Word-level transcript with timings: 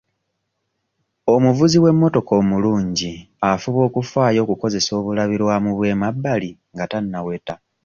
Omuvuzi 1.33 1.77
w'emmotoka 1.83 2.31
omulungi 2.41 3.11
afuba 3.51 3.79
okufaayo 3.87 4.39
okukozesa 4.45 4.91
obulabirwamu 4.99 5.69
bw'emabbali 5.77 6.49
nga 6.73 6.85
tannaweta. 6.91 7.53